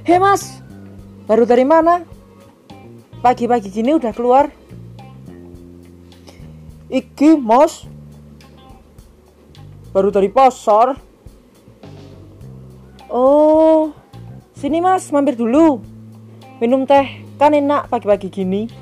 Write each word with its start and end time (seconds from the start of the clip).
Hei 0.00 0.16
mas, 0.16 0.64
baru 1.28 1.44
dari 1.44 1.60
mana? 1.60 2.08
Pagi-pagi 3.20 3.68
gini 3.68 3.92
udah 3.92 4.16
keluar? 4.16 4.48
Iki 6.88 7.36
mas, 7.36 7.84
baru 9.92 10.08
dari 10.08 10.32
pasar. 10.32 10.96
Oh, 13.12 13.92
sini 14.56 14.80
mas, 14.80 15.12
mampir 15.12 15.36
dulu. 15.36 15.84
Minum 16.64 16.88
teh, 16.88 17.20
kan 17.36 17.52
enak 17.52 17.92
pagi-pagi 17.92 18.32
gini. 18.32 18.72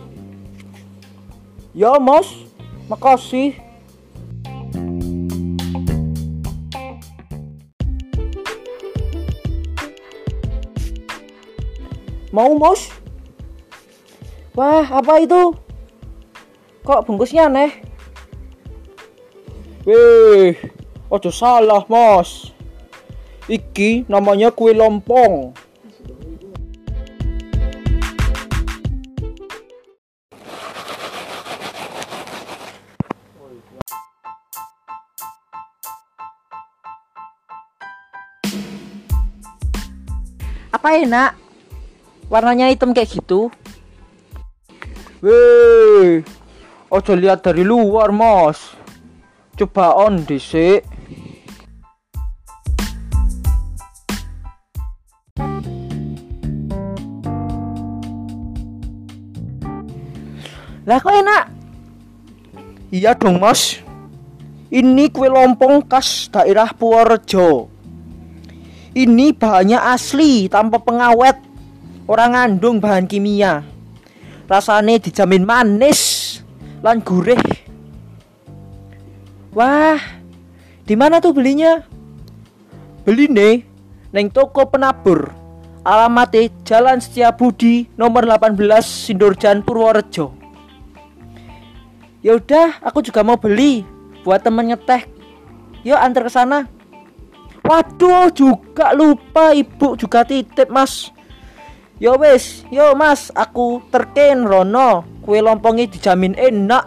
Ya 1.75 1.99
mas, 1.99 2.31
makasih. 2.87 3.59
Mau 12.29 12.53
mos? 12.61 12.93
Wah, 14.53 14.85
apa 14.85 15.25
itu? 15.25 15.57
Kok 16.85 17.09
bungkusnya 17.09 17.49
aneh? 17.49 17.73
Wih, 19.89 20.53
ojo 21.09 21.33
salah, 21.33 21.89
Mas. 21.89 22.53
Iki 23.49 24.05
namanya 24.13 24.53
kue 24.53 24.77
lompong. 24.77 25.57
Apa 40.69 40.93
enak? 41.01 41.48
Warnanya 42.29 42.69
hitam 42.69 42.93
kayak 42.93 43.09
gitu. 43.09 43.49
Wih, 45.25 46.21
ojo 46.93 47.13
lihat 47.17 47.41
dari 47.41 47.65
luar, 47.65 48.13
Mas. 48.13 48.77
Coba 49.57 49.97
on 49.97 50.29
dhisik. 50.29 50.85
Lah 60.85 61.01
kok 61.01 61.17
enak? 61.17 61.45
Iya 62.93 63.17
dong, 63.17 63.41
Mas. 63.41 63.81
Ini 64.69 65.09
kue 65.09 65.33
lompong 65.33 65.89
khas 65.89 66.29
daerah 66.29 66.77
Purworejo. 66.77 67.73
Ini 68.93 69.33
bahannya 69.33 69.81
asli 69.81 70.53
tanpa 70.53 70.77
pengawet. 70.77 71.48
Orang 72.09 72.33
ngandung 72.33 72.81
bahan 72.81 73.05
kimia. 73.05 73.61
Rasanya 74.49 74.97
dijamin 74.97 75.45
manis 75.45 76.01
lan 76.81 77.05
gurih. 77.05 77.37
Wah, 79.53 80.01
di 80.89 80.97
mana 80.97 81.21
tuh 81.21 81.37
belinya? 81.37 81.85
Beli 83.05 83.29
nih, 83.29 83.61
neng 84.17 84.33
toko 84.33 84.65
penabur. 84.65 85.29
Alamatnya 85.85 86.49
Jalan 86.65 86.97
Setiabudi 87.01 87.93
nomor 88.01 88.25
18 88.25 88.57
Sindurjan 88.85 89.61
Purworejo. 89.61 90.33
Ya 92.25 92.41
udah, 92.41 92.81
aku 92.81 93.05
juga 93.05 93.21
mau 93.21 93.37
beli 93.37 93.85
buat 94.25 94.41
temen 94.41 94.73
ngeteh. 94.73 95.05
Yuk 95.85 95.97
antar 95.97 96.25
ke 96.25 96.33
sana. 96.33 96.69
Waduh, 97.69 98.33
juga 98.33 98.97
lupa 98.97 99.53
ibu 99.53 99.93
juga 99.97 100.25
titip, 100.25 100.73
Mas. 100.73 101.13
Yo 101.99 102.15
wes, 102.15 102.63
yo 102.71 102.95
Mas, 102.95 103.35
aku 103.35 103.83
terken 103.91 104.47
Rono. 104.47 105.03
Kue 105.19 105.43
lompongnya 105.43 105.91
dijamin 105.91 106.39
enak. 106.39 106.87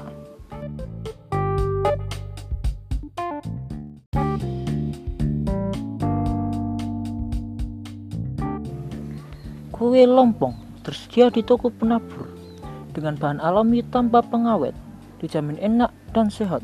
Kue 9.76 10.08
lompong 10.08 10.56
tersedia 10.80 11.28
di 11.28 11.44
toko 11.44 11.68
penabur 11.68 12.32
dengan 12.96 13.20
bahan 13.20 13.44
alami 13.44 13.84
tanpa 13.92 14.24
pengawet, 14.24 14.72
dijamin 15.20 15.60
enak 15.60 15.92
dan 16.16 16.32
sehat. 16.32 16.64